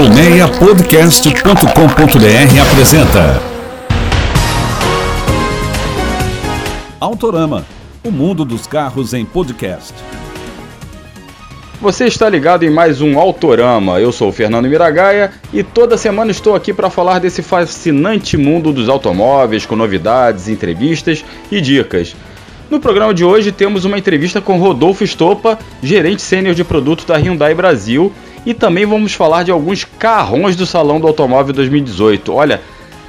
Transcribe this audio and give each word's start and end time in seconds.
Colmeiapodcast.com.br 0.00 2.60
apresenta 2.62 3.42
Autorama, 6.98 7.66
o 8.02 8.10
mundo 8.10 8.46
dos 8.46 8.66
carros 8.66 9.12
em 9.12 9.26
podcast. 9.26 9.92
Você 11.82 12.06
está 12.06 12.30
ligado 12.30 12.62
em 12.62 12.70
mais 12.70 13.02
um 13.02 13.18
Autorama. 13.18 14.00
Eu 14.00 14.10
sou 14.10 14.30
o 14.30 14.32
Fernando 14.32 14.70
Miragaia 14.70 15.32
e 15.52 15.62
toda 15.62 15.98
semana 15.98 16.30
estou 16.30 16.54
aqui 16.54 16.72
para 16.72 16.88
falar 16.88 17.18
desse 17.18 17.42
fascinante 17.42 18.38
mundo 18.38 18.72
dos 18.72 18.88
automóveis, 18.88 19.66
com 19.66 19.76
novidades, 19.76 20.48
entrevistas 20.48 21.22
e 21.52 21.60
dicas. 21.60 22.16
No 22.70 22.80
programa 22.80 23.12
de 23.12 23.24
hoje 23.24 23.52
temos 23.52 23.84
uma 23.84 23.98
entrevista 23.98 24.40
com 24.40 24.56
Rodolfo 24.56 25.04
Estopa, 25.04 25.58
gerente 25.82 26.22
sênior 26.22 26.54
de 26.54 26.64
produto 26.64 27.04
da 27.04 27.18
Hyundai 27.18 27.54
Brasil, 27.54 28.10
e 28.44 28.54
também 28.54 28.86
vamos 28.86 29.12
falar 29.12 29.42
de 29.42 29.50
alguns 29.50 29.84
carrões 29.84 30.56
do 30.56 30.66
Salão 30.66 31.00
do 31.00 31.06
Automóvel 31.06 31.52
2018. 31.52 32.32
Olha, 32.32 32.60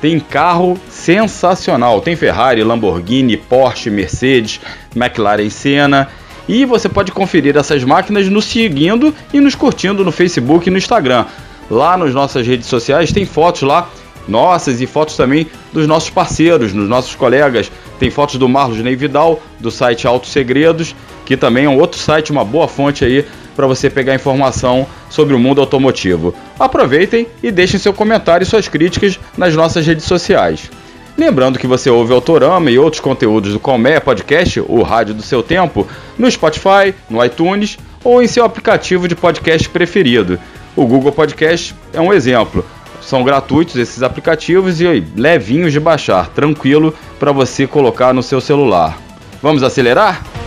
tem 0.01 0.19
carro 0.19 0.77
sensacional, 0.89 2.01
tem 2.01 2.15
Ferrari, 2.15 2.63
Lamborghini, 2.63 3.37
Porsche, 3.37 3.89
Mercedes, 3.89 4.59
McLaren 4.95 5.49
Senna, 5.49 6.09
e 6.47 6.65
você 6.65 6.89
pode 6.89 7.11
conferir 7.11 7.55
essas 7.55 7.83
máquinas 7.83 8.27
nos 8.27 8.45
seguindo 8.45 9.13
e 9.33 9.39
nos 9.39 9.55
curtindo 9.55 10.03
no 10.03 10.11
Facebook 10.11 10.67
e 10.67 10.71
no 10.71 10.77
Instagram. 10.77 11.25
Lá 11.69 11.95
nas 11.95 12.13
nossas 12.13 12.45
redes 12.45 12.67
sociais 12.67 13.11
tem 13.11 13.25
fotos 13.25 13.61
lá 13.61 13.89
nossas 14.27 14.81
e 14.81 14.87
fotos 14.87 15.15
também 15.15 15.47
dos 15.73 15.87
nossos 15.87 16.09
parceiros, 16.09 16.73
dos 16.73 16.87
nossos 16.87 17.15
colegas. 17.15 17.71
Tem 17.99 18.09
fotos 18.09 18.37
do 18.37 18.47
Marlos 18.47 18.79
Ney 18.79 18.95
Vidal, 18.95 19.41
do 19.59 19.71
site 19.71 20.07
Autos 20.07 20.31
Segredos, 20.31 20.95
que 21.25 21.37
também 21.37 21.65
é 21.65 21.69
um 21.69 21.77
outro 21.77 21.99
site, 21.99 22.31
uma 22.31 22.43
boa 22.43 22.67
fonte 22.67 23.05
aí 23.05 23.25
para 23.61 23.67
você 23.67 23.91
pegar 23.91 24.15
informação 24.15 24.87
sobre 25.07 25.35
o 25.35 25.39
mundo 25.39 25.61
automotivo. 25.61 26.33
Aproveitem 26.59 27.27
e 27.43 27.51
deixem 27.51 27.79
seu 27.79 27.93
comentário 27.93 28.43
e 28.43 28.47
suas 28.47 28.67
críticas 28.67 29.19
nas 29.37 29.55
nossas 29.55 29.85
redes 29.85 30.05
sociais. 30.05 30.71
Lembrando 31.15 31.59
que 31.59 31.67
você 31.67 31.87
ouve 31.87 32.11
Autorama 32.11 32.71
e 32.71 32.79
outros 32.79 32.99
conteúdos 32.99 33.53
do 33.53 33.59
Colmeia 33.59 34.01
Podcast, 34.01 34.59
o 34.61 34.81
rádio 34.81 35.13
do 35.13 35.21
seu 35.21 35.43
tempo, 35.43 35.87
no 36.17 36.31
Spotify, 36.31 36.95
no 37.07 37.23
iTunes 37.23 37.77
ou 38.03 38.23
em 38.23 38.25
seu 38.25 38.43
aplicativo 38.43 39.07
de 39.07 39.15
podcast 39.15 39.69
preferido. 39.69 40.39
O 40.75 40.87
Google 40.87 41.11
Podcast 41.11 41.75
é 41.93 42.01
um 42.01 42.11
exemplo. 42.11 42.65
São 42.99 43.23
gratuitos 43.23 43.75
esses 43.75 44.01
aplicativos 44.01 44.81
e 44.81 45.05
levinhos 45.15 45.71
de 45.71 45.79
baixar, 45.79 46.29
tranquilo 46.29 46.95
para 47.19 47.31
você 47.31 47.67
colocar 47.67 48.11
no 48.11 48.23
seu 48.23 48.41
celular. 48.41 48.97
Vamos 49.39 49.61
acelerar? 49.61 50.40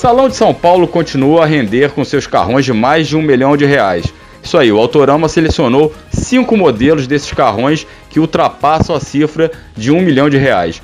Salão 0.00 0.30
de 0.30 0.34
São 0.34 0.54
Paulo 0.54 0.88
continua 0.88 1.42
a 1.42 1.46
render 1.46 1.90
com 1.90 2.02
seus 2.06 2.26
carrões 2.26 2.64
de 2.64 2.72
mais 2.72 3.06
de 3.06 3.18
um 3.18 3.20
milhão 3.20 3.54
de 3.54 3.66
reais. 3.66 4.06
Isso 4.42 4.56
aí, 4.56 4.72
o 4.72 4.78
Autorama 4.78 5.28
selecionou 5.28 5.92
cinco 6.10 6.56
modelos 6.56 7.06
desses 7.06 7.30
carrões 7.32 7.86
que 8.08 8.18
ultrapassam 8.18 8.96
a 8.96 8.98
cifra 8.98 9.52
de 9.76 9.92
um 9.92 10.00
milhão 10.00 10.30
de 10.30 10.38
reais. 10.38 10.80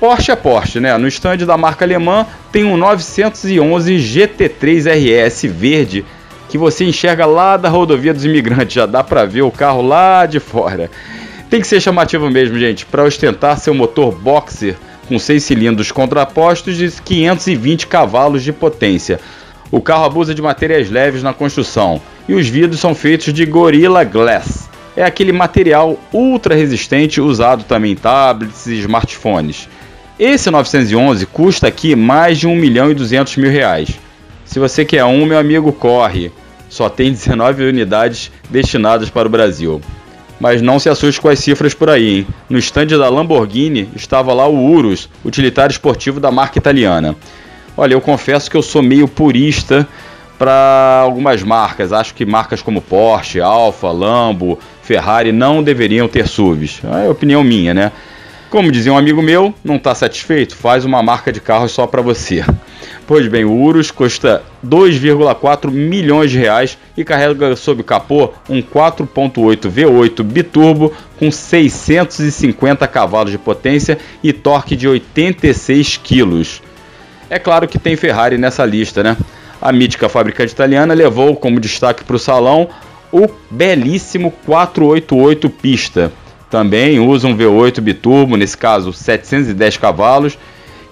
Porsche 0.00 0.32
é 0.32 0.34
Porsche, 0.34 0.80
né? 0.80 0.96
No 0.96 1.06
estande 1.06 1.44
da 1.44 1.58
marca 1.58 1.84
alemã 1.84 2.26
tem 2.50 2.64
um 2.64 2.78
911 2.78 3.96
GT3 3.96 5.26
RS 5.26 5.42
verde 5.44 6.02
que 6.48 6.56
você 6.56 6.86
enxerga 6.86 7.26
lá 7.26 7.58
da 7.58 7.68
rodovia 7.68 8.14
dos 8.14 8.24
imigrantes, 8.24 8.76
já 8.76 8.86
dá 8.86 9.04
para 9.04 9.26
ver 9.26 9.42
o 9.42 9.50
carro 9.50 9.82
lá 9.82 10.24
de 10.24 10.40
fora. 10.40 10.90
Tem 11.50 11.60
que 11.60 11.66
ser 11.66 11.82
chamativo 11.82 12.30
mesmo, 12.30 12.58
gente, 12.58 12.86
para 12.86 13.04
ostentar 13.04 13.58
seu 13.58 13.74
motor 13.74 14.10
boxer 14.10 14.74
com 15.10 15.18
6 15.18 15.42
cilindros 15.42 15.90
contrapostos 15.90 16.76
de 16.76 16.88
520 16.88 17.88
cavalos 17.88 18.44
de 18.44 18.52
potência. 18.52 19.18
O 19.68 19.80
carro 19.80 20.04
abusa 20.04 20.32
de 20.32 20.40
matérias 20.40 20.88
leves 20.88 21.20
na 21.20 21.34
construção 21.34 22.00
e 22.28 22.34
os 22.34 22.46
vidros 22.46 22.78
são 22.78 22.94
feitos 22.94 23.34
de 23.34 23.44
Gorilla 23.44 24.04
Glass. 24.04 24.70
É 24.96 25.02
aquele 25.02 25.32
material 25.32 25.98
ultra 26.12 26.54
resistente 26.54 27.20
usado 27.20 27.64
também 27.64 27.92
em 27.92 27.96
tablets 27.96 28.68
e 28.68 28.78
smartphones. 28.78 29.68
Esse 30.16 30.48
911 30.48 31.26
custa 31.26 31.66
aqui 31.66 31.96
mais 31.96 32.38
de 32.38 32.46
1 32.46 32.54
milhão 32.54 32.88
e 32.88 32.94
200 32.94 33.36
mil 33.36 33.50
reais. 33.50 33.90
Se 34.44 34.60
você 34.60 34.84
quer 34.84 35.04
um, 35.04 35.26
meu 35.26 35.38
amigo, 35.38 35.72
corre 35.72 36.30
só 36.70 36.88
tem 36.88 37.10
19 37.10 37.64
unidades 37.64 38.30
destinadas 38.48 39.10
para 39.10 39.26
o 39.26 39.30
Brasil. 39.30 39.82
Mas 40.40 40.62
não 40.62 40.78
se 40.78 40.88
assuste 40.88 41.20
com 41.20 41.28
as 41.28 41.38
cifras 41.38 41.74
por 41.74 41.90
aí, 41.90 42.18
hein? 42.18 42.26
No 42.48 42.58
estande 42.58 42.96
da 42.96 43.10
Lamborghini 43.10 43.90
estava 43.94 44.32
lá 44.32 44.48
o 44.48 44.56
Urus, 44.56 45.08
utilitário 45.22 45.70
esportivo 45.70 46.18
da 46.18 46.32
marca 46.32 46.58
italiana. 46.58 47.14
Olha, 47.76 47.92
eu 47.92 48.00
confesso 48.00 48.50
que 48.50 48.56
eu 48.56 48.62
sou 48.62 48.82
meio 48.82 49.06
purista 49.06 49.86
para 50.38 51.00
algumas 51.02 51.42
marcas. 51.42 51.92
Acho 51.92 52.14
que 52.14 52.24
marcas 52.24 52.62
como 52.62 52.80
Porsche, 52.80 53.40
Alfa, 53.40 53.90
Lambo, 53.90 54.58
Ferrari 54.82 55.30
não 55.30 55.62
deveriam 55.62 56.08
ter 56.08 56.26
SUVs. 56.26 56.80
É 57.04 57.08
opinião 57.08 57.44
minha, 57.44 57.74
né? 57.74 57.92
Como 58.48 58.72
dizia 58.72 58.92
um 58.92 58.98
amigo 58.98 59.22
meu, 59.22 59.54
não 59.62 59.76
está 59.76 59.94
satisfeito? 59.94 60.56
Faz 60.56 60.84
uma 60.84 61.02
marca 61.02 61.30
de 61.30 61.40
carros 61.40 61.70
só 61.70 61.86
para 61.86 62.00
você. 62.00 62.42
Pois 63.10 63.26
bem, 63.26 63.44
o 63.44 63.52
Urus 63.52 63.90
custa 63.90 64.40
2,4 64.64 65.68
milhões 65.68 66.30
de 66.30 66.38
reais 66.38 66.78
e 66.96 67.02
carrega 67.02 67.56
sob 67.56 67.80
o 67.80 67.84
capô 67.84 68.32
um 68.48 68.62
4.8 68.62 69.68
V8 69.68 70.22
biturbo 70.22 70.92
com 71.18 71.28
650 71.28 72.86
cavalos 72.86 73.32
de 73.32 73.36
potência 73.36 73.98
e 74.22 74.32
torque 74.32 74.76
de 74.76 74.86
86 74.86 75.96
quilos. 75.96 76.62
É 77.28 77.36
claro 77.40 77.66
que 77.66 77.80
tem 77.80 77.96
Ferrari 77.96 78.38
nessa 78.38 78.64
lista, 78.64 79.02
né? 79.02 79.16
A 79.60 79.72
mítica 79.72 80.08
fabricante 80.08 80.52
italiana 80.52 80.94
levou 80.94 81.34
como 81.34 81.58
destaque 81.58 82.04
para 82.04 82.14
o 82.14 82.16
salão 82.16 82.68
o 83.10 83.28
belíssimo 83.50 84.30
488 84.46 85.50
pista. 85.50 86.12
Também 86.48 87.00
usa 87.00 87.26
um 87.26 87.36
V8 87.36 87.80
biturbo, 87.80 88.36
nesse 88.36 88.56
caso 88.56 88.92
710 88.92 89.78
cavalos, 89.78 90.38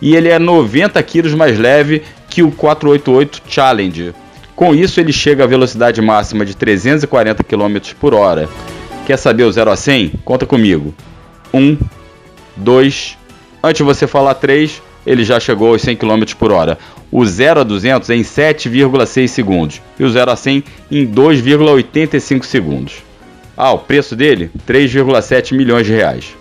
e 0.01 0.15
ele 0.15 0.29
é 0.29 0.39
90 0.39 1.03
kg 1.03 1.35
mais 1.37 1.59
leve 1.59 2.03
que 2.29 2.43
o 2.43 2.51
488 2.51 3.43
Challenge. 3.49 4.15
Com 4.55 4.75
isso, 4.75 5.01
ele 5.01 5.13
chega 5.13 5.45
à 5.45 5.47
velocidade 5.47 6.01
máxima 6.01 6.45
de 6.45 6.57
340 6.57 7.45
km 7.45 7.79
por 8.01 8.15
hora. 8.15 8.49
Quer 9.07 9.17
saber 9.17 9.45
o 9.45 9.53
0 9.53 9.71
a 9.71 9.77
100? 9.77 10.13
Conta 10.25 10.45
comigo. 10.45 10.95
1, 11.55 11.79
2, 12.57 13.17
antes 13.63 13.79
de 13.79 13.83
você 13.83 14.07
falar 14.07 14.35
3, 14.35 14.83
ele 15.07 15.25
já 15.25 15.41
chegou 15.41 15.73
aos 15.73 15.83
100 15.83 15.97
km 15.97 16.23
por 16.39 16.53
hora. 16.53 16.79
O 17.11 17.25
0 17.25 17.61
a 17.61 17.63
200 17.63 18.11
é 18.11 18.17
em 18.17 18.23
7,6 18.23 19.29
segundos 19.29 19.81
e 19.99 20.05
o 20.05 20.11
0 20.11 20.31
a 20.31 20.37
100 20.37 20.65
em 20.91 21.07
2,85 21.07 22.45
segundos. 22.45 22.95
Ah, 23.57 23.73
o 23.73 23.79
preço 23.79 24.15
dele? 24.15 24.51
3,7 24.67 25.57
milhões 25.57 25.87
de 25.87 25.93
reais. 25.93 26.37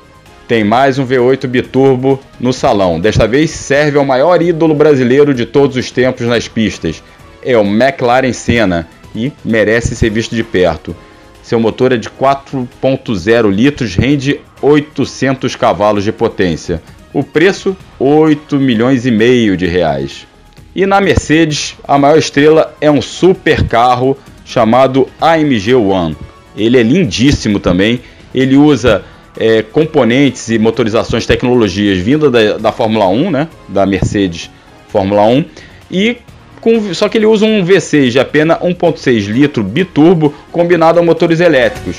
Tem 0.47 0.63
mais 0.63 0.97
um 0.97 1.05
V8 1.05 1.45
biturbo 1.45 2.21
no 2.39 2.53
salão. 2.53 3.01
Desta 3.01 3.27
vez 3.27 3.51
serve 3.51 3.97
ao 3.97 4.05
maior 4.05 4.41
ídolo 4.41 4.73
brasileiro 4.73 5.33
de 5.33 5.45
todos 5.45 5.75
os 5.75 5.91
tempos 5.91 6.25
nas 6.25 6.47
pistas. 6.47 7.03
É 7.43 7.57
o 7.57 7.65
McLaren 7.65 8.31
Senna 8.31 8.87
e 9.13 9.33
merece 9.43 9.93
ser 9.93 10.09
visto 10.09 10.33
de 10.33 10.45
perto. 10.45 10.95
Seu 11.43 11.59
motor 11.59 11.91
é 11.91 11.97
de 11.97 12.09
4.0 12.09 13.51
litros, 13.51 13.95
rende 13.95 14.39
800 14.61 15.53
cavalos 15.57 16.05
de 16.05 16.13
potência. 16.13 16.81
O 17.13 17.23
preço, 17.23 17.75
8 17.99 18.55
milhões 18.57 19.05
e 19.05 19.11
meio 19.11 19.57
de 19.57 19.65
reais. 19.65 20.25
E 20.73 20.85
na 20.85 21.01
Mercedes, 21.01 21.75
a 21.85 21.97
maior 21.97 22.17
estrela 22.17 22.73
é 22.79 22.89
um 22.89 23.01
super 23.01 23.67
carro 23.67 24.17
chamado 24.45 25.09
AMG 25.19 25.75
One. 25.75 26.15
Ele 26.55 26.77
é 26.77 26.83
lindíssimo 26.83 27.59
também. 27.59 27.99
Ele 28.33 28.55
usa 28.55 29.03
é, 29.39 29.61
componentes 29.61 30.49
e 30.49 30.57
motorizações, 30.57 31.25
tecnologias 31.25 31.97
vindas 31.97 32.31
da, 32.31 32.57
da 32.57 32.71
Fórmula 32.71 33.07
1, 33.07 33.31
né? 33.31 33.47
Da 33.67 33.85
Mercedes 33.85 34.49
Fórmula 34.89 35.23
1. 35.23 35.45
E 35.91 36.17
com, 36.59 36.93
só 36.93 37.07
que 37.07 37.17
ele 37.17 37.25
usa 37.25 37.45
um 37.45 37.63
V6 37.63 38.09
de 38.09 38.19
apenas 38.19 38.57
1.6 38.59 39.27
litro 39.27 39.63
biturbo 39.63 40.33
combinado 40.51 40.99
a 40.99 41.03
motores 41.03 41.39
elétricos. 41.39 41.97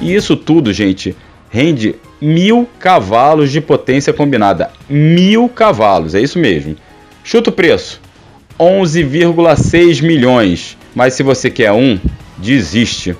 E 0.00 0.14
isso 0.14 0.36
tudo, 0.36 0.72
gente, 0.72 1.14
rende 1.50 1.94
mil 2.20 2.68
cavalos 2.78 3.50
de 3.52 3.60
potência 3.60 4.12
combinada. 4.12 4.70
Mil 4.88 5.48
cavalos, 5.48 6.14
é 6.14 6.20
isso 6.20 6.38
mesmo. 6.38 6.76
Chuta 7.22 7.50
o 7.50 7.52
preço: 7.52 8.00
11,6 8.58 10.02
milhões. 10.02 10.76
Mas 10.94 11.14
se 11.14 11.22
você 11.22 11.50
quer 11.50 11.72
um, 11.72 11.98
desiste 12.38 13.14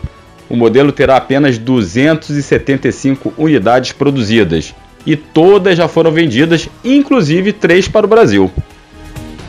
o 0.48 0.56
modelo 0.56 0.92
terá 0.92 1.16
apenas 1.16 1.58
275 1.58 3.34
unidades 3.36 3.92
produzidas 3.92 4.74
e 5.06 5.16
todas 5.16 5.76
já 5.76 5.88
foram 5.88 6.10
vendidas, 6.10 6.68
inclusive 6.84 7.52
três 7.52 7.88
para 7.88 8.06
o 8.06 8.08
Brasil. 8.08 8.50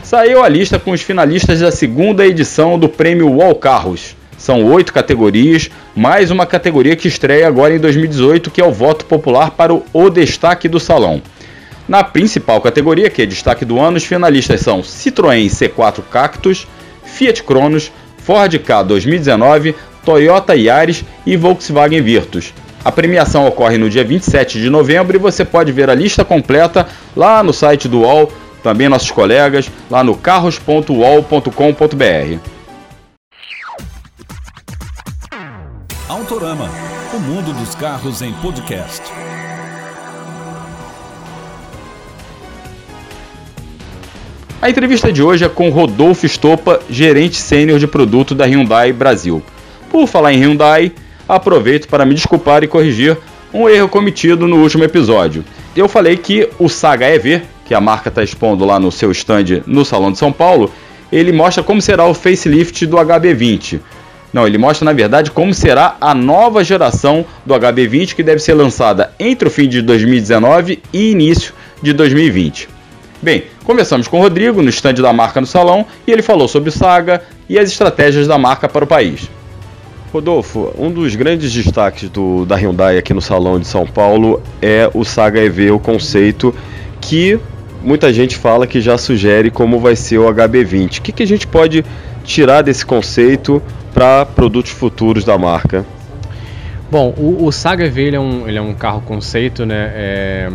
Saiu 0.02 0.42
a 0.42 0.48
lista 0.48 0.78
com 0.78 0.90
os 0.90 1.02
finalistas 1.02 1.60
da 1.60 1.70
segunda 1.70 2.26
edição 2.26 2.78
do 2.78 2.88
Prêmio 2.88 3.30
Wall 3.30 3.54
Carros. 3.54 4.16
São 4.36 4.64
oito 4.64 4.92
categorias, 4.92 5.70
mais 5.94 6.30
uma 6.30 6.46
categoria 6.46 6.96
que 6.96 7.06
estreia 7.06 7.46
agora 7.46 7.74
em 7.74 7.78
2018, 7.78 8.50
que 8.50 8.60
é 8.60 8.64
o 8.64 8.72
voto 8.72 9.04
popular 9.04 9.50
para 9.50 9.72
o, 9.72 10.10
destaque 10.10 10.66
do 10.66 10.80
salão. 10.80 11.22
Na 11.86 12.02
principal 12.02 12.60
categoria, 12.60 13.10
que 13.10 13.20
é 13.20 13.26
destaque 13.26 13.64
do 13.64 13.78
ano, 13.78 13.98
os 13.98 14.04
finalistas 14.04 14.60
são 14.62 14.80
Citroën 14.80 15.46
C4 15.46 16.02
Cactus, 16.10 16.66
Fiat 17.04 17.42
Cronos, 17.42 17.92
Ford 18.18 18.58
K 18.58 18.82
2019, 18.82 19.74
Toyota 20.04 20.54
Yaris 20.54 21.04
e 21.26 21.36
Volkswagen 21.36 22.02
Virtus. 22.02 22.52
A 22.84 22.90
premiação 22.90 23.46
ocorre 23.46 23.76
no 23.76 23.90
dia 23.90 24.04
27 24.04 24.60
de 24.60 24.70
novembro 24.70 25.16
e 25.16 25.20
você 25.20 25.44
pode 25.44 25.70
ver 25.70 25.90
a 25.90 25.94
lista 25.94 26.24
completa 26.24 26.88
lá 27.14 27.42
no 27.42 27.52
site 27.52 27.86
do 27.86 28.00
UOL, 28.00 28.32
também 28.62 28.88
nossos 28.88 29.10
colegas, 29.10 29.70
lá 29.90 30.02
no 30.02 30.16
carros.uol.com.br. 30.16 32.38
Autorama, 36.08 36.70
o 37.14 37.18
mundo 37.18 37.52
dos 37.52 37.74
carros 37.74 38.22
em 38.22 38.32
podcast. 38.34 39.02
A 44.62 44.68
entrevista 44.68 45.10
de 45.10 45.22
hoje 45.22 45.44
é 45.44 45.48
com 45.48 45.70
Rodolfo 45.70 46.26
Estopa, 46.26 46.80
gerente 46.90 47.36
sênior 47.36 47.78
de 47.78 47.86
produto 47.86 48.34
da 48.34 48.44
Hyundai 48.44 48.92
Brasil. 48.92 49.42
Por 49.90 50.06
falar 50.06 50.32
em 50.32 50.38
Hyundai, 50.40 50.92
aproveito 51.28 51.88
para 51.88 52.06
me 52.06 52.14
desculpar 52.14 52.62
e 52.62 52.68
corrigir 52.68 53.18
um 53.52 53.68
erro 53.68 53.88
cometido 53.88 54.46
no 54.46 54.62
último 54.62 54.84
episódio. 54.84 55.44
Eu 55.76 55.88
falei 55.88 56.16
que 56.16 56.48
o 56.60 56.68
Saga 56.68 57.12
EV, 57.12 57.42
que 57.66 57.74
a 57.74 57.80
marca 57.80 58.08
está 58.08 58.22
expondo 58.22 58.64
lá 58.64 58.78
no 58.78 58.92
seu 58.92 59.10
stand 59.10 59.62
no 59.66 59.84
Salão 59.84 60.12
de 60.12 60.18
São 60.18 60.32
Paulo, 60.32 60.72
ele 61.10 61.32
mostra 61.32 61.62
como 61.62 61.82
será 61.82 62.06
o 62.06 62.14
facelift 62.14 62.86
do 62.86 62.96
HB20. 62.96 63.80
Não, 64.32 64.46
ele 64.46 64.58
mostra 64.58 64.84
na 64.84 64.92
verdade 64.92 65.32
como 65.32 65.52
será 65.52 65.96
a 66.00 66.14
nova 66.14 66.62
geração 66.62 67.26
do 67.44 67.52
HB20 67.52 68.14
que 68.14 68.22
deve 68.22 68.38
ser 68.38 68.54
lançada 68.54 69.12
entre 69.18 69.48
o 69.48 69.50
fim 69.50 69.68
de 69.68 69.82
2019 69.82 70.80
e 70.92 71.10
início 71.10 71.52
de 71.82 71.92
2020. 71.92 72.68
Bem, 73.20 73.42
conversamos 73.64 74.06
com 74.06 74.20
o 74.20 74.22
Rodrigo 74.22 74.62
no 74.62 74.70
stand 74.70 74.94
da 74.94 75.12
marca 75.12 75.40
no 75.40 75.46
salão 75.48 75.84
e 76.06 76.12
ele 76.12 76.22
falou 76.22 76.46
sobre 76.46 76.68
o 76.68 76.72
Saga 76.72 77.22
e 77.48 77.58
as 77.58 77.68
estratégias 77.68 78.28
da 78.28 78.38
marca 78.38 78.68
para 78.68 78.84
o 78.84 78.86
país. 78.88 79.28
Rodolfo, 80.12 80.72
um 80.76 80.90
dos 80.90 81.14
grandes 81.14 81.52
destaques 81.52 82.08
do, 82.10 82.44
da 82.44 82.56
Hyundai 82.56 82.98
aqui 82.98 83.14
no 83.14 83.20
Salão 83.20 83.60
de 83.60 83.66
São 83.66 83.86
Paulo 83.86 84.42
é 84.60 84.90
o 84.92 85.04
Saga 85.04 85.40
EV, 85.40 85.70
o 85.70 85.78
conceito 85.78 86.52
que 87.00 87.38
muita 87.80 88.12
gente 88.12 88.36
fala 88.36 88.66
que 88.66 88.80
já 88.80 88.98
sugere 88.98 89.52
como 89.52 89.78
vai 89.78 89.94
ser 89.94 90.18
o 90.18 90.24
HB20. 90.24 90.98
O 90.98 91.02
que, 91.02 91.12
que 91.12 91.22
a 91.22 91.26
gente 91.26 91.46
pode 91.46 91.84
tirar 92.24 92.62
desse 92.62 92.84
conceito 92.84 93.62
para 93.94 94.26
produtos 94.26 94.72
futuros 94.72 95.24
da 95.24 95.38
marca? 95.38 95.86
Bom, 96.90 97.14
o, 97.16 97.44
o 97.46 97.52
Saga 97.52 97.84
EV 97.84 98.02
ele 98.02 98.16
é, 98.16 98.20
um, 98.20 98.48
ele 98.48 98.58
é 98.58 98.62
um 98.62 98.74
carro 98.74 99.02
conceito, 99.02 99.64
né? 99.64 99.92
É, 99.94 100.50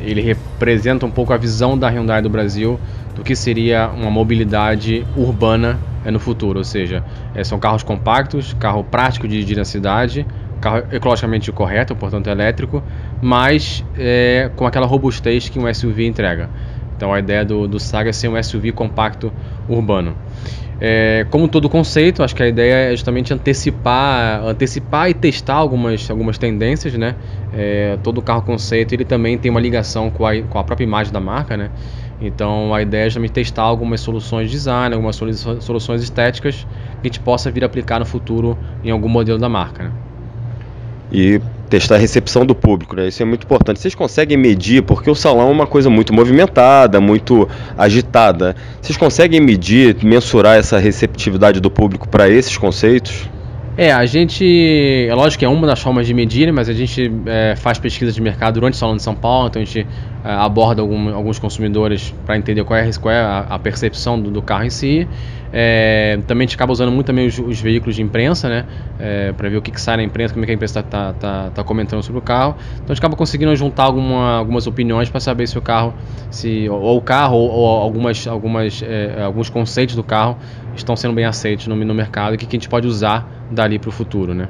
ele 0.00 0.22
representa 0.22 1.04
um 1.04 1.10
pouco 1.10 1.34
a 1.34 1.36
visão 1.36 1.76
da 1.76 1.90
Hyundai 1.90 2.22
do 2.22 2.30
Brasil 2.30 2.80
do 3.14 3.22
que 3.22 3.36
seria 3.36 3.90
uma 3.90 4.10
mobilidade 4.10 5.04
urbana 5.14 5.78
é, 6.04 6.10
no 6.10 6.18
futuro, 6.18 6.58
ou 6.58 6.64
seja, 6.64 7.02
é, 7.34 7.42
são 7.44 7.58
carros 7.58 7.82
compactos, 7.82 8.52
carro 8.54 8.84
prático 8.84 9.26
de 9.26 9.34
dirigir 9.34 9.56
na 9.56 9.64
cidade, 9.64 10.26
carro 10.60 10.84
ecologicamente 10.90 11.50
correto, 11.52 11.94
portanto 11.94 12.28
elétrico, 12.28 12.82
mas 13.20 13.84
é, 13.96 14.50
com 14.56 14.66
aquela 14.66 14.86
robustez 14.86 15.48
que 15.48 15.58
um 15.58 15.72
SUV 15.72 16.06
entrega. 16.06 16.50
Então 16.98 17.14
a 17.14 17.20
ideia 17.20 17.44
do, 17.44 17.68
do 17.68 17.78
Saga 17.78 18.10
é 18.10 18.12
ser 18.12 18.26
um 18.26 18.36
SUV 18.36 18.72
compacto 18.72 19.32
urbano. 19.68 20.16
É, 20.80 21.24
como 21.30 21.46
todo 21.46 21.68
conceito, 21.68 22.24
acho 22.24 22.34
que 22.34 22.42
a 22.42 22.48
ideia 22.48 22.90
é 22.90 22.90
justamente 22.90 23.32
antecipar, 23.32 24.42
antecipar 24.44 25.08
e 25.08 25.14
testar 25.14 25.54
algumas, 25.54 26.10
algumas 26.10 26.38
tendências, 26.38 26.94
né? 26.94 27.14
É, 27.52 27.96
todo 28.02 28.20
carro 28.20 28.42
conceito 28.42 28.94
ele 28.94 29.04
também 29.04 29.38
tem 29.38 29.48
uma 29.48 29.60
ligação 29.60 30.10
com 30.10 30.26
a, 30.26 30.42
com 30.42 30.58
a 30.58 30.64
própria 30.64 30.84
imagem 30.84 31.12
da 31.12 31.20
marca, 31.20 31.56
né? 31.56 31.70
Então 32.20 32.74
a 32.74 32.82
ideia 32.82 33.02
é 33.02 33.04
justamente 33.04 33.32
testar 33.32 33.62
algumas 33.62 34.00
soluções 34.00 34.50
de 34.50 34.56
design, 34.56 34.92
algumas 34.92 35.14
soluções 35.60 36.02
estéticas 36.02 36.66
que 37.00 37.06
a 37.06 37.06
gente 37.06 37.20
possa 37.20 37.48
vir 37.48 37.62
aplicar 37.62 38.00
no 38.00 38.04
futuro 38.04 38.58
em 38.82 38.90
algum 38.90 39.08
modelo 39.08 39.38
da 39.38 39.48
marca. 39.48 39.84
Né? 39.84 39.92
E 41.12 41.40
testar 41.68 41.96
a 41.96 41.98
recepção 41.98 42.44
do 42.44 42.54
público, 42.54 42.96
né? 42.96 43.08
Isso 43.08 43.22
é 43.22 43.26
muito 43.26 43.44
importante. 43.44 43.80
Vocês 43.80 43.94
conseguem 43.94 44.36
medir, 44.36 44.82
porque 44.82 45.10
o 45.10 45.14
salão 45.14 45.48
é 45.48 45.52
uma 45.52 45.66
coisa 45.66 45.88
muito 45.90 46.12
movimentada, 46.12 47.00
muito 47.00 47.48
agitada. 47.76 48.56
Vocês 48.80 48.96
conseguem 48.96 49.40
medir, 49.40 49.96
mensurar 50.02 50.56
essa 50.56 50.78
receptividade 50.78 51.60
do 51.60 51.70
público 51.70 52.08
para 52.08 52.28
esses 52.28 52.56
conceitos? 52.56 53.28
É, 53.76 53.92
a 53.92 54.04
gente. 54.06 55.06
É 55.08 55.14
lógico 55.14 55.38
que 55.38 55.44
é 55.44 55.48
uma 55.48 55.64
das 55.64 55.80
formas 55.80 56.04
de 56.04 56.12
medir, 56.12 56.52
mas 56.52 56.68
a 56.68 56.72
gente 56.72 57.12
é, 57.26 57.54
faz 57.54 57.78
pesquisa 57.78 58.10
de 58.10 58.20
mercado 58.20 58.54
durante 58.54 58.74
o 58.74 58.76
Salão 58.76 58.96
de 58.96 59.02
São 59.04 59.14
Paulo, 59.14 59.46
então 59.46 59.62
a 59.62 59.64
gente 59.64 59.86
aborda 60.34 60.82
algum, 60.82 61.14
alguns 61.14 61.38
consumidores 61.38 62.14
para 62.26 62.36
entender 62.36 62.62
qual 62.62 62.78
é, 62.78 62.90
qual 63.00 63.14
é 63.14 63.18
a, 63.18 63.46
a 63.48 63.58
percepção 63.58 64.20
do, 64.20 64.30
do, 64.30 64.42
carro 64.42 64.64
em 64.64 64.70
si. 64.70 65.08
É, 65.50 66.18
também 66.26 66.44
a 66.44 66.46
gente 66.46 66.56
acaba 66.56 66.70
usando 66.70 66.92
muito 66.92 67.06
também 67.06 67.26
os, 67.26 67.38
os 67.38 67.58
veículos 67.58 67.96
de 67.96 68.02
imprensa, 68.02 68.46
né? 68.46 68.66
É, 69.00 69.32
para 69.32 69.48
ver 69.48 69.56
o 69.56 69.62
que, 69.62 69.70
que, 69.70 69.80
sai 69.80 69.96
na 69.96 70.02
imprensa, 70.02 70.34
como 70.34 70.44
é 70.44 70.46
que 70.46 70.52
a 70.52 70.54
imprensa 70.54 70.80
está 70.80 71.14
tá, 71.14 71.50
tá, 71.54 71.64
comentando 71.64 72.02
sobre 72.02 72.18
o 72.18 72.22
carro. 72.22 72.56
Então 72.74 72.86
a 72.86 72.94
gente 72.94 72.98
acaba 72.98 73.16
conseguindo 73.16 73.56
juntar 73.56 73.84
alguma, 73.84 74.36
algumas 74.36 74.66
opiniões 74.66 75.08
para 75.08 75.20
saber 75.20 75.46
se 75.46 75.56
o 75.56 75.62
carro, 75.62 75.94
se 76.30 76.68
ou 76.68 76.98
o 76.98 77.00
carro 77.00 77.36
ou, 77.36 77.50
ou 77.50 77.66
algumas, 77.80 78.26
algumas, 78.26 78.82
é, 78.82 79.22
alguns 79.22 79.48
conceitos 79.48 79.94
do 79.94 80.02
carro 80.02 80.36
estão 80.76 80.94
sendo 80.94 81.14
bem 81.14 81.24
aceitos 81.24 81.66
no, 81.66 81.74
no 81.74 81.94
mercado 81.94 82.34
e 82.34 82.36
o 82.36 82.38
que, 82.38 82.44
que 82.44 82.56
a 82.56 82.58
gente 82.58 82.68
pode 82.68 82.86
usar 82.86 83.26
dali 83.50 83.78
para 83.78 83.88
o 83.88 83.92
futuro, 83.92 84.34
né? 84.34 84.48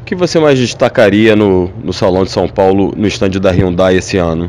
O 0.00 0.04
que 0.06 0.14
você 0.14 0.40
mais 0.40 0.58
destacaria 0.58 1.36
no, 1.36 1.70
no 1.84 1.92
Salão 1.92 2.24
de 2.24 2.30
São 2.30 2.48
Paulo, 2.48 2.94
no 2.96 3.06
estande 3.06 3.38
da 3.38 3.50
Hyundai 3.50 3.96
esse 3.96 4.16
ano? 4.16 4.48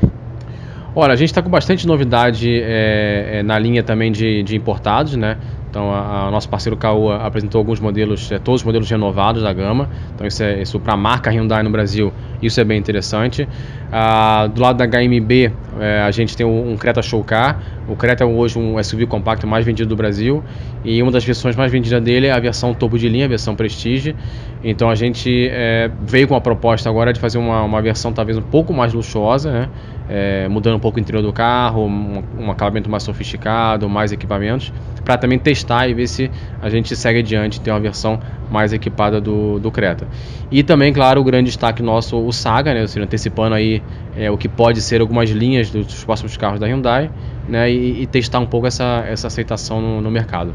Olha, 0.96 1.14
a 1.14 1.16
gente 1.16 1.30
está 1.30 1.42
com 1.42 1.50
bastante 1.50 1.86
novidade 1.86 2.50
é, 2.64 3.44
na 3.44 3.58
linha 3.60 3.84
também 3.84 4.12
de, 4.12 4.44
de 4.44 4.56
importados, 4.56 5.16
né? 5.16 5.38
Então, 5.70 5.92
a, 5.94 6.28
a 6.28 6.32
nosso 6.32 6.50
parceiro 6.50 6.76
Caoa 6.76 7.18
apresentou 7.18 7.60
alguns 7.60 7.80
modelos, 7.80 8.32
é, 8.32 8.40
todos 8.40 8.62
os 8.62 8.66
modelos 8.66 8.90
renovados 8.90 9.44
da 9.44 9.54
gama. 9.54 9.90
Então, 10.16 10.26
isso 10.26 10.44
é 10.44 10.62
isso 10.62 10.80
para 10.80 10.94
a 10.94 10.98
marca 10.98 11.30
Hyundai 11.30 11.62
no 11.62 11.70
Brasil, 11.70 12.12
isso 12.42 12.60
é 12.60 12.64
bem 12.64 12.78
interessante. 12.78 13.48
Ah, 13.92 14.48
do 14.54 14.62
lado 14.62 14.78
da 14.78 14.86
HMB, 14.86 15.52
é, 15.80 16.02
a 16.02 16.12
gente 16.12 16.36
tem 16.36 16.46
um, 16.46 16.72
um 16.72 16.78
Creta 16.78 17.02
Show 17.02 17.24
Car. 17.24 17.62
O 17.88 17.96
Creta 17.96 18.24
é 18.24 18.28
hoje 18.28 18.58
um 18.58 18.82
SUV 18.84 19.06
compacto 19.06 19.48
mais 19.48 19.66
vendido 19.66 19.90
do 19.90 19.96
Brasil 19.96 20.44
e 20.84 21.02
uma 21.02 21.12
das 21.12 21.24
versões 21.24 21.56
mais 21.56 21.72
vendidas 21.72 22.02
dele 22.02 22.28
é 22.28 22.32
a 22.32 22.40
versão 22.40 22.74
topo 22.74 22.98
de 22.98 23.10
linha, 23.10 23.26
a 23.26 23.30
versão 23.30 23.56
Prestige. 23.56 24.16
Então, 24.64 24.90
a 24.90 24.96
gente 24.96 25.50
é, 25.52 25.90
veio 26.02 26.28
com 26.28 26.36
a 26.36 26.42
proposta 26.42 26.90
agora 26.90 27.14
de 27.14 27.20
fazer 27.20 27.38
uma, 27.38 27.64
uma 27.64 27.82
versão 27.82 28.12
talvez 28.12 28.38
um 28.38 28.42
pouco 28.42 28.74
mais 28.74 28.94
luxuosa, 28.94 29.52
né? 29.52 29.70
é, 30.10 30.48
mudando 30.48 30.76
um 30.76 30.80
pouco 30.80 30.98
o 30.98 31.00
interior 31.02 31.22
do 31.22 31.32
carro, 31.32 31.86
um, 31.86 32.24
um 32.40 32.52
acabamento 32.52 32.90
mais 32.90 33.04
sofisticado, 33.04 33.88
mais 33.88 34.12
equipamentos, 34.12 34.74
para 35.06 35.18
também 35.18 35.38
testar 35.38 35.69
e 35.90 35.94
ver 35.94 36.08
se 36.08 36.30
a 36.62 36.70
gente 36.70 36.96
segue 36.96 37.20
adiante 37.20 37.58
e 37.58 37.62
tem 37.62 37.72
uma 37.72 37.80
versão 37.80 38.20
mais 38.50 38.74
equipada 38.74 39.22
do, 39.22 39.60
do 39.60 39.72
Creta. 39.72 40.08
E 40.52 40.64
também, 40.64 40.92
claro, 40.92 41.22
o 41.22 41.24
grande 41.24 41.46
destaque 41.46 41.84
nosso, 41.84 42.18
o 42.18 42.32
Saga, 42.32 42.74
né, 42.74 42.88
seja, 42.88 43.06
antecipando 43.06 43.56
aí 43.56 43.82
é, 44.18 44.30
o 44.32 44.38
que 44.38 44.48
pode 44.48 44.82
ser 44.82 45.02
algumas 45.02 45.30
linhas 45.30 45.70
dos 45.70 46.04
próximos 46.04 46.36
carros 46.38 46.60
da 46.60 46.68
Hyundai, 46.68 47.10
né, 47.48 47.72
e, 47.72 48.04
e 48.04 48.08
testar 48.08 48.40
um 48.40 48.46
pouco 48.46 48.68
essa, 48.68 49.06
essa 49.08 49.28
aceitação 49.28 49.82
no, 49.82 50.02
no 50.02 50.10
mercado. 50.10 50.54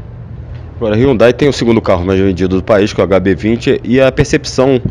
Agora, 0.75 0.95
a 0.95 0.97
Hyundai 0.97 1.31
tem 1.31 1.47
o 1.47 1.53
segundo 1.53 1.81
carro 1.81 2.05
mais 2.05 2.19
vendido 2.19 2.57
do 2.57 2.63
país, 2.63 2.91
que 2.91 2.99
é 2.99 3.03
o 3.03 3.07
HB20, 3.07 3.79
e 3.83 4.01
a 4.01 4.11
percepção 4.11 4.81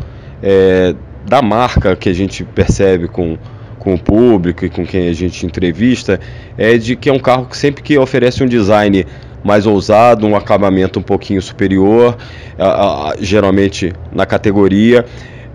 é, 0.41 0.95
da 1.27 1.41
marca 1.41 1.95
que 1.95 2.09
a 2.09 2.13
gente 2.13 2.43
percebe 2.43 3.07
com 3.07 3.37
com 3.85 3.93
o 3.93 3.99
público 3.99 4.65
e 4.65 4.69
com 4.69 4.83
quem 4.83 5.07
a 5.07 5.13
gente 5.13 5.45
entrevista 5.45 6.19
é 6.57 6.75
de 6.75 6.95
que 6.95 7.07
é 7.07 7.13
um 7.13 7.19
carro 7.19 7.45
que 7.45 7.55
sempre 7.55 7.83
que 7.83 7.95
oferece 7.99 8.43
um 8.43 8.47
design 8.47 9.05
mais 9.45 9.67
ousado, 9.67 10.25
um 10.25 10.35
acabamento 10.35 10.99
um 10.99 11.03
pouquinho 11.03 11.39
superior, 11.39 12.17
geralmente 13.19 13.93
na 14.11 14.25
categoria, 14.25 15.05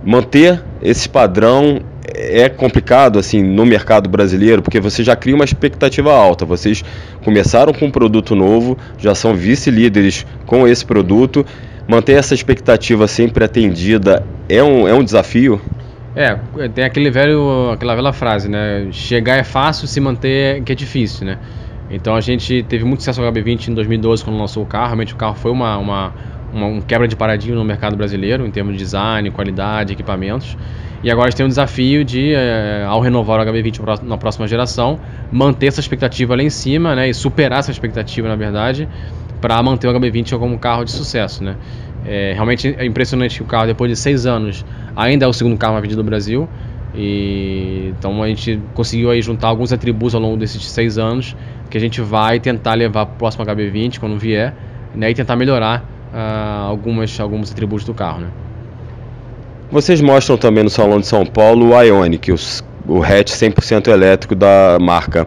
manter 0.04 0.62
esse 0.80 1.08
padrão 1.08 1.80
é 2.14 2.48
complicado 2.48 3.18
assim 3.18 3.42
no 3.42 3.66
mercado 3.66 4.08
brasileiro 4.08 4.62
porque 4.62 4.80
você 4.80 5.02
já 5.02 5.16
cria 5.16 5.34
uma 5.34 5.44
expectativa 5.44 6.12
alta. 6.12 6.44
Vocês 6.44 6.84
começaram 7.24 7.72
com 7.72 7.86
um 7.86 7.90
produto 7.90 8.36
novo, 8.36 8.78
já 8.96 9.14
são 9.14 9.34
vice-líderes 9.34 10.24
com 10.46 10.68
esse 10.68 10.84
produto. 10.84 11.44
Manter 11.88 12.12
essa 12.12 12.34
expectativa 12.34 13.08
sempre 13.08 13.44
atendida 13.44 14.24
é 14.48 14.62
um, 14.62 14.86
é 14.86 14.94
um 14.94 15.02
desafio? 15.02 15.60
É, 16.14 16.38
tem 16.68 16.84
aquele 16.84 17.10
velho, 17.10 17.70
aquela 17.72 17.96
velha 17.96 18.12
frase, 18.12 18.48
né? 18.48 18.88
Chegar 18.92 19.36
é 19.36 19.44
fácil, 19.44 19.88
se 19.88 20.00
manter 20.00 20.62
que 20.62 20.70
é 20.70 20.74
difícil, 20.74 21.26
né? 21.26 21.38
Então 21.90 22.14
a 22.14 22.20
gente 22.20 22.62
teve 22.62 22.84
muito 22.84 23.00
sucesso 23.00 23.20
no 23.20 23.30
HB20 23.30 23.68
em 23.68 23.74
2012 23.74 24.24
quando 24.24 24.38
lançou 24.38 24.62
o 24.62 24.66
carro. 24.66 24.86
Realmente 24.86 25.12
o 25.12 25.16
carro 25.16 25.34
foi 25.34 25.50
uma, 25.50 25.76
uma, 25.76 26.12
uma 26.52 26.66
um 26.66 26.80
quebra 26.80 27.08
de 27.08 27.16
paradigma 27.16 27.56
no 27.56 27.64
mercado 27.64 27.96
brasileiro 27.96 28.46
em 28.46 28.50
termos 28.50 28.74
de 28.74 28.78
design, 28.78 29.30
qualidade, 29.30 29.92
equipamentos. 29.92 30.56
E 31.02 31.10
agora 31.10 31.28
a 31.28 31.30
gente 31.30 31.38
tem 31.38 31.46
um 31.46 31.48
desafio 31.48 32.04
de, 32.04 32.34
é, 32.34 32.84
ao 32.86 33.00
renovar 33.00 33.40
o 33.40 33.50
HB20 33.50 34.02
na 34.02 34.18
próxima 34.18 34.46
geração, 34.46 35.00
manter 35.32 35.66
essa 35.68 35.80
expectativa 35.80 36.36
lá 36.36 36.42
em 36.42 36.50
cima, 36.50 36.94
né? 36.94 37.08
E 37.08 37.14
superar 37.14 37.60
essa 37.60 37.70
expectativa, 37.70 38.28
na 38.28 38.36
verdade, 38.36 38.86
para 39.40 39.60
manter 39.62 39.88
o 39.88 39.92
HB20 39.92 40.38
como 40.38 40.54
um 40.54 40.58
carro 40.58 40.84
de 40.84 40.90
sucesso, 40.90 41.42
né? 41.42 41.56
É, 42.04 42.32
realmente 42.34 42.74
é 42.78 42.84
impressionante 42.84 43.36
que 43.36 43.42
o 43.42 43.46
carro, 43.46 43.66
depois 43.66 43.90
de 43.90 43.96
seis 43.96 44.26
anos, 44.26 44.64
ainda 44.94 45.24
é 45.24 45.28
o 45.28 45.32
segundo 45.32 45.56
carro 45.56 45.72
mais 45.72 45.82
vendido 45.82 46.02
do 46.02 46.06
Brasil. 46.06 46.48
E, 46.94 47.92
então 47.98 48.22
a 48.22 48.28
gente 48.28 48.60
conseguiu 48.74 49.10
aí 49.10 49.22
juntar 49.22 49.48
alguns 49.48 49.72
atributos 49.72 50.14
ao 50.14 50.20
longo 50.20 50.36
desses 50.36 50.64
seis 50.64 50.98
anos 50.98 51.36
que 51.68 51.78
a 51.78 51.80
gente 51.80 52.00
vai 52.00 52.40
tentar 52.40 52.74
levar 52.74 53.06
para 53.06 53.14
o 53.14 53.18
próximo 53.18 53.44
HB20 53.44 54.00
quando 54.00 54.18
vier 54.18 54.54
né, 54.94 55.10
e 55.10 55.14
tentar 55.14 55.36
melhorar 55.36 55.84
uh, 56.12 56.68
algumas, 56.68 57.18
alguns 57.20 57.52
atributos 57.52 57.86
do 57.86 57.94
carro. 57.94 58.22
Né? 58.22 58.28
Vocês 59.70 60.00
mostram 60.00 60.36
também 60.36 60.64
no 60.64 60.70
Salão 60.70 60.98
de 60.98 61.06
São 61.06 61.24
Paulo 61.24 61.70
o 61.70 61.80
Ionic, 61.80 62.32
os, 62.32 62.64
o 62.86 63.02
hatch 63.02 63.30
100% 63.30 63.88
elétrico 63.88 64.34
da 64.34 64.78
marca. 64.80 65.26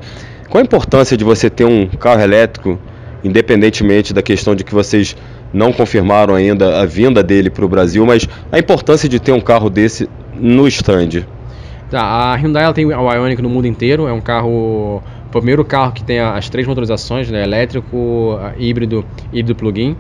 Qual 0.50 0.62
a 0.62 0.65
importância 0.65 1.15
de 1.15 1.24
você 1.24 1.50
ter 1.50 1.63
um 1.63 1.88
carro 1.88 2.22
elétrico, 2.22 2.77
independentemente 3.24 4.13
da 4.13 4.22
questão 4.22 4.53
de 4.53 4.65
que 4.65 4.74
vocês 4.74 5.15
não 5.53 5.72
confirmaram 5.72 6.36
ainda 6.36 6.82
a 6.82 6.86
vinda 6.86 7.24
dele 7.24 7.50
para 7.50 7.63
o 7.63 7.70
Brasil, 7.70 8.05
mas 8.05 8.27
a 8.51 8.60
importância 8.60 9.08
de 9.08 9.20
ter 9.20 9.32
um 9.32 9.39
carro 9.39 9.70
desse 9.70 10.10
no 10.34 10.67
stand? 10.67 11.25
Tá, 11.90 12.02
a 12.02 12.36
Hyundai 12.36 12.63
ela 12.63 12.74
tem 12.74 12.86
o 12.86 13.13
Ioniq 13.13 13.42
no 13.42 13.50
mundo 13.50 13.68
inteiro, 13.68 14.08
é 14.08 14.13
um 14.13 14.22
carro, 14.22 15.04
o 15.28 15.30
primeiro 15.32 15.63
carro 15.63 15.92
que 15.92 16.04
tem 16.04 16.20
as 16.20 16.50
três 16.50 16.68
motorizações, 16.68 17.30
né, 17.30 17.44
elétrico, 17.44 18.40
híbrido, 18.58 19.06
híbrido 19.32 19.56
plug-in. 19.56 19.92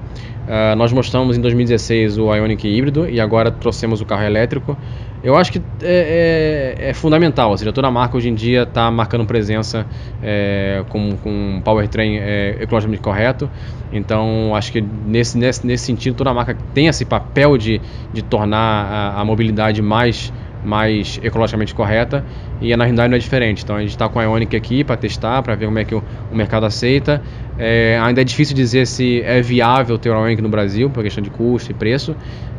Uh, 0.43 0.75
nós 0.75 0.91
mostramos 0.91 1.37
em 1.37 1.41
2016 1.41 2.17
o 2.17 2.33
Ioniq 2.33 2.67
híbrido 2.67 3.09
e 3.09 3.21
agora 3.21 3.49
trouxemos 3.49 4.01
o 4.01 4.05
carro 4.05 4.23
elétrico. 4.23 4.77
Eu 5.23 5.37
acho 5.37 5.53
que 5.53 5.61
é, 5.81 6.75
é, 6.77 6.89
é 6.89 6.93
fundamental, 6.93 7.51
ou 7.51 7.57
seja, 7.57 7.71
toda 7.71 7.87
a 7.87 7.91
marca 7.91 8.17
hoje 8.17 8.27
em 8.27 8.35
dia 8.35 8.63
está 8.63 8.91
marcando 8.91 9.25
presença 9.25 9.85
é, 10.21 10.83
com, 10.89 11.15
com 11.15 11.29
um 11.29 11.61
powertrain 11.61 12.17
é, 12.17 12.57
ecologicamente 12.59 13.01
correto. 13.01 13.49
Então, 13.93 14.53
acho 14.53 14.69
que 14.69 14.81
nesse, 14.81 15.37
nesse, 15.37 15.65
nesse 15.65 15.85
sentido, 15.85 16.15
toda 16.15 16.31
a 16.31 16.33
marca 16.33 16.57
tem 16.73 16.87
esse 16.87 17.05
papel 17.05 17.57
de, 17.57 17.79
de 18.11 18.21
tornar 18.21 18.57
a, 18.57 19.21
a 19.21 19.23
mobilidade 19.23 19.81
mais 19.81 20.33
mais 20.63 21.19
ecologicamente 21.23 21.73
correta 21.73 22.23
e 22.61 22.73
a 22.73 22.77
na 22.77 22.85
Hyundai 22.85 23.07
não 23.07 23.15
é 23.15 23.19
diferente. 23.19 23.63
Então 23.63 23.75
a 23.75 23.81
gente 23.81 23.89
está 23.89 24.07
com 24.07 24.19
a 24.19 24.23
Ioniq 24.23 24.55
aqui 24.55 24.83
para 24.83 24.95
testar, 24.95 25.41
para 25.41 25.55
ver 25.55 25.65
como 25.65 25.79
é 25.79 25.83
que 25.83 25.95
o, 25.95 26.03
o 26.31 26.35
mercado 26.35 26.65
aceita. 26.65 27.21
É, 27.57 27.99
ainda 28.01 28.21
é 28.21 28.23
difícil 28.23 28.55
dizer 28.55 28.87
se 28.87 29.21
é 29.21 29.41
viável 29.41 29.97
ter 29.97 30.09
o 30.09 30.13
Ioniq 30.13 30.41
no 30.41 30.49
Brasil, 30.49 30.89
por 30.89 31.03
questão 31.03 31.23
de 31.23 31.29
custo 31.29 31.71
e 31.71 31.73
preço. 31.73 32.15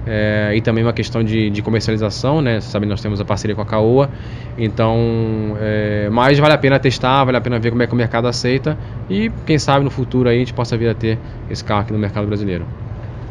É, 0.07 0.53
e 0.55 0.61
também 0.61 0.85
uma 0.85 0.93
questão 0.93 1.25
de, 1.25 1.49
de 1.49 1.63
comercialização, 1.63 2.43
né? 2.43 2.61
Você 2.61 2.69
sabe, 2.69 2.85
nós 2.85 3.01
temos 3.01 3.21
a 3.21 3.25
parceria 3.25 3.57
com 3.57 3.63
a 3.63 3.65
Caoa, 3.65 4.11
então, 4.59 5.57
é, 5.59 6.09
mas 6.13 6.39
vale 6.39 6.53
a 6.53 6.59
pena 6.59 6.79
testar, 6.79 7.25
vale 7.25 7.39
a 7.39 7.41
pena 7.41 7.59
ver 7.59 7.71
como 7.71 7.83
é 7.83 7.87
que 7.87 7.95
o 7.95 7.97
mercado 7.97 8.29
aceita 8.29 8.77
e 9.09 9.33
quem 9.47 9.59
sabe 9.59 9.83
no 9.83 9.91
futuro 9.91 10.29
aí 10.29 10.37
a 10.37 10.39
gente 10.39 10.53
possa 10.53 10.77
vir 10.77 10.91
a 10.91 10.95
ter 10.95 11.19
esse 11.51 11.65
carro 11.65 11.81
aqui 11.81 11.93
no 11.93 11.99
mercado 11.99 12.27
brasileiro. 12.27 12.67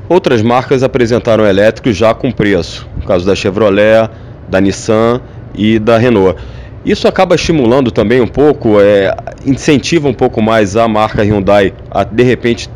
Outras 0.10 0.42
marcas 0.42 0.84
apresentaram 0.84 1.46
elétricos 1.46 1.96
já 1.96 2.13
com 2.13 2.32
preço, 2.32 2.88
no 2.98 3.03
caso 3.06 3.25
da 3.25 3.36
Chevrolet, 3.36 4.10
da 4.50 4.60
Nissan 4.62 5.22
e 5.56 5.80
da 5.80 5.98
Renault. 5.98 6.40
Isso 6.86 7.08
acaba 7.08 7.36
estimulando 7.36 7.92
também 7.92 8.20
um 8.20 8.28
pouco, 8.28 8.80
é, 8.80 9.16
incentiva 9.46 10.08
um 10.08 10.14
pouco 10.14 10.42
mais 10.42 10.76
a 10.76 10.88
marca 10.88 11.24
Hyundai 11.24 11.74
a 11.90 12.04
de 12.04 12.24
repente 12.24 12.70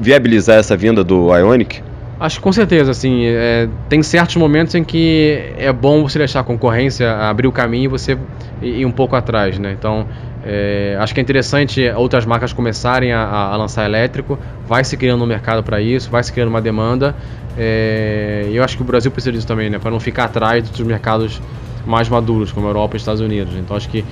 viabilizar 0.00 0.58
essa 0.58 0.76
vinda 0.76 1.04
do 1.04 1.34
Ioniq? 1.36 1.82
Acho 2.22 2.36
que 2.36 2.42
com 2.44 2.52
certeza, 2.52 2.92
assim, 2.92 3.24
é, 3.24 3.68
tem 3.88 4.00
certos 4.00 4.36
momentos 4.36 4.76
em 4.76 4.84
que 4.84 5.52
é 5.58 5.72
bom 5.72 6.04
você 6.04 6.20
deixar 6.20 6.38
a 6.38 6.44
concorrência 6.44 7.12
abrir 7.16 7.48
o 7.48 7.52
caminho 7.52 7.86
e 7.86 7.88
você 7.88 8.16
ir 8.62 8.86
um 8.86 8.92
pouco 8.92 9.16
atrás, 9.16 9.58
né? 9.58 9.74
Então, 9.76 10.06
é, 10.44 10.96
acho 11.00 11.12
que 11.12 11.18
é 11.18 11.22
interessante 11.22 11.82
outras 11.96 12.24
marcas 12.24 12.52
começarem 12.52 13.12
a, 13.12 13.24
a 13.24 13.56
lançar 13.56 13.84
elétrico, 13.86 14.38
vai 14.68 14.84
se 14.84 14.96
criando 14.96 15.24
um 15.24 15.26
mercado 15.26 15.64
para 15.64 15.80
isso, 15.80 16.12
vai 16.12 16.22
se 16.22 16.32
criando 16.32 16.50
uma 16.50 16.60
demanda. 16.62 17.12
É, 17.58 18.48
eu 18.52 18.62
acho 18.62 18.76
que 18.76 18.82
o 18.82 18.86
Brasil 18.86 19.10
precisa 19.10 19.32
disso 19.32 19.46
também, 19.48 19.68
né? 19.68 19.80
Para 19.80 19.90
não 19.90 19.98
ficar 19.98 20.26
atrás 20.26 20.70
dos 20.70 20.86
mercados 20.86 21.42
mais 21.84 22.08
maduros, 22.08 22.52
como 22.52 22.68
a 22.68 22.70
Europa 22.70 22.94
e 22.94 22.98
Estados 22.98 23.20
Unidos. 23.20 23.52
Então 23.56 23.76
acho 23.76 23.88
que 23.88 24.04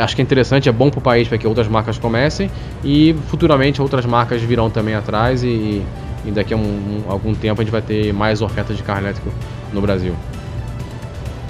acho 0.00 0.14
que 0.14 0.22
é 0.22 0.24
interessante, 0.24 0.68
é 0.68 0.72
bom 0.72 0.88
para 0.88 0.98
o 1.00 1.02
país 1.02 1.26
para 1.26 1.38
que 1.38 1.48
outras 1.48 1.66
marcas 1.66 1.98
comecem 1.98 2.48
e 2.84 3.16
futuramente 3.26 3.82
outras 3.82 4.06
marcas 4.06 4.40
virão 4.40 4.70
também 4.70 4.94
atrás 4.94 5.42
e, 5.42 5.48
e 5.48 5.86
daqui 6.26 6.54
a 6.54 6.56
um, 6.56 6.60
um, 6.60 7.02
algum 7.08 7.34
tempo 7.34 7.60
a 7.60 7.64
gente 7.64 7.72
vai 7.72 7.82
ter 7.82 8.12
mais 8.12 8.42
ofertas 8.42 8.76
de 8.76 8.82
carro 8.82 9.00
elétrico 9.00 9.30
no 9.72 9.80
Brasil. 9.80 10.14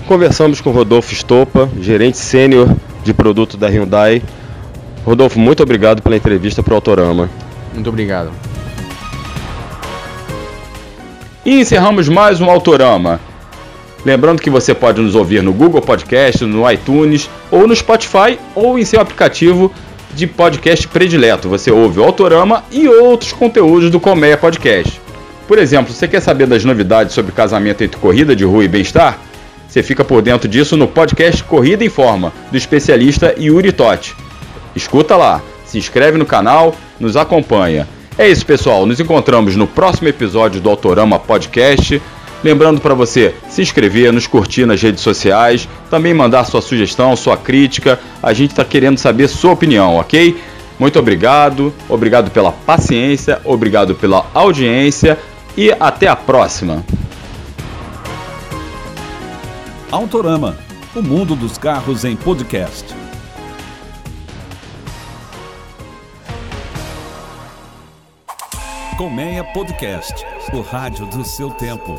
Conversamos 0.06 0.60
com 0.60 0.70
Rodolfo 0.70 1.14
Stopa, 1.14 1.68
gerente 1.80 2.18
sênior 2.18 2.68
de 3.04 3.12
produto 3.14 3.56
da 3.56 3.68
Hyundai. 3.68 4.22
Rodolfo, 5.04 5.38
muito 5.38 5.62
obrigado 5.62 6.02
pela 6.02 6.16
entrevista 6.16 6.62
para 6.62 6.72
o 6.72 6.74
Autorama. 6.76 7.30
Muito 7.72 7.88
obrigado. 7.88 8.30
E 11.44 11.60
encerramos 11.60 12.08
mais 12.08 12.40
um 12.40 12.50
Autorama. 12.50 13.20
Lembrando 14.04 14.40
que 14.40 14.50
você 14.50 14.74
pode 14.74 15.00
nos 15.00 15.14
ouvir 15.14 15.42
no 15.42 15.52
Google 15.52 15.80
Podcast, 15.80 16.44
no 16.44 16.70
iTunes 16.70 17.28
ou 17.50 17.66
no 17.66 17.76
Spotify 17.76 18.38
ou 18.54 18.78
em 18.78 18.84
seu 18.84 19.00
aplicativo 19.00 19.70
de 20.14 20.26
podcast 20.26 20.86
predileto. 20.88 21.48
Você 21.48 21.70
ouve 21.70 22.00
o 22.00 22.04
Autorama 22.04 22.64
e 22.70 22.88
outros 22.88 23.32
conteúdos 23.32 23.90
do 23.90 24.00
Colmeia 24.00 24.36
Podcast. 24.36 25.00
Por 25.46 25.58
exemplo, 25.58 25.92
você 25.92 26.06
quer 26.06 26.20
saber 26.20 26.46
das 26.46 26.64
novidades 26.64 27.14
sobre 27.14 27.32
casamento 27.32 27.82
entre 27.82 28.00
corrida 28.00 28.36
de 28.36 28.44
rua 28.44 28.64
e 28.64 28.68
bem-estar? 28.68 29.18
Você 29.68 29.82
fica 29.82 30.04
por 30.04 30.20
dentro 30.22 30.48
disso 30.48 30.76
no 30.76 30.88
podcast 30.88 31.44
Corrida 31.44 31.84
em 31.84 31.88
Forma, 31.88 32.32
do 32.50 32.56
especialista 32.56 33.34
Yuri 33.38 33.72
Totti. 33.72 34.16
Escuta 34.74 35.16
lá, 35.16 35.40
se 35.64 35.78
inscreve 35.78 36.18
no 36.18 36.26
canal, 36.26 36.74
nos 36.98 37.16
acompanha. 37.16 37.86
É 38.18 38.28
isso, 38.28 38.44
pessoal. 38.44 38.84
Nos 38.84 39.00
encontramos 39.00 39.56
no 39.56 39.66
próximo 39.66 40.08
episódio 40.08 40.60
do 40.60 40.68
Autorama 40.68 41.18
Podcast. 41.18 42.02
Lembrando 42.42 42.80
para 42.80 42.94
você 42.94 43.34
se 43.48 43.60
inscrever, 43.60 44.12
nos 44.12 44.26
curtir 44.26 44.64
nas 44.64 44.80
redes 44.80 45.02
sociais, 45.02 45.68
também 45.90 46.14
mandar 46.14 46.44
sua 46.44 46.62
sugestão, 46.62 47.14
sua 47.14 47.36
crítica. 47.36 48.00
A 48.22 48.32
gente 48.32 48.52
está 48.52 48.64
querendo 48.64 48.98
saber 48.98 49.28
sua 49.28 49.52
opinião, 49.52 49.96
ok? 49.96 50.40
Muito 50.78 50.98
obrigado, 50.98 51.74
obrigado 51.86 52.30
pela 52.30 52.50
paciência, 52.50 53.40
obrigado 53.44 53.94
pela 53.94 54.26
audiência 54.32 55.18
e 55.54 55.70
até 55.78 56.08
a 56.08 56.16
próxima. 56.16 56.82
Autorama, 59.90 60.56
o 60.96 61.02
mundo 61.02 61.36
dos 61.36 61.58
carros 61.58 62.06
em 62.06 62.16
podcast. 62.16 62.86
Colmeia 68.96 69.44
Podcast, 69.44 70.24
o 70.52 70.60
rádio 70.60 71.06
do 71.06 71.24
seu 71.24 71.50
tempo. 71.50 71.98